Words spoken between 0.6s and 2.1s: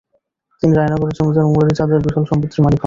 রায়নগরের জমিদার মুরারীচাঁদের